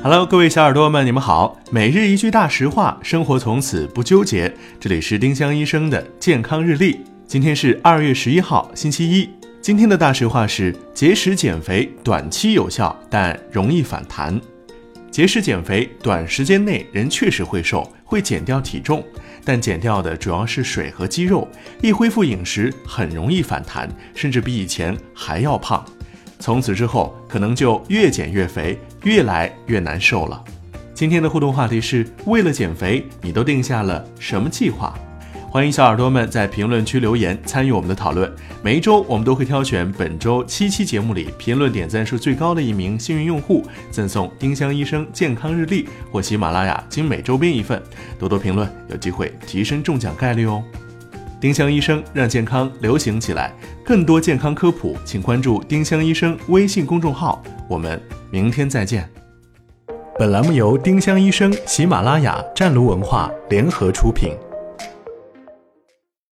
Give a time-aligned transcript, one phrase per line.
[0.00, 1.58] Hello，各位小耳朵们，你们好。
[1.72, 4.54] 每日一句大实话，生活从此不纠结。
[4.78, 7.00] 这里是丁香医生的健康日历。
[7.26, 9.28] 今天是二月十一号，星期一。
[9.60, 14.40] 今天的大实话是：节食减肥短期有效，但容易反弹。
[15.10, 19.04] 节食减肥短时间内人确实会瘦，会减掉体重，
[19.44, 21.46] 但减掉的主要是水和肌肉。
[21.82, 25.84] 一恢复饮食，很容易反弹，甚至比以前还要胖。
[26.38, 30.42] 从此之后，可能就越减越肥，越来越难受了。
[30.94, 34.96] 今天的互动话题是为了减肥，你都定下了什么计划？
[35.50, 38.30] 欢迎小耳朵们在评论区留言参与我们的讨论。
[38.62, 47.82] 每一周我们都会挑选本周七期节目里评论点赞数最高的一名幸运用户，赠送丁香医生健康日历或喜马拉雅精美周边一份。
[48.18, 50.62] 多多评论，有机会提升中奖概率哦。
[51.40, 53.52] 丁香医生让健康流行起来，
[53.84, 57.42] 更多健康科普，请关注丁香医生微信公众号。
[57.68, 59.08] 我们明天再见。
[60.18, 64.32] 本栏目由丁香医生、喜马拉雅、湛庐文化联合出品。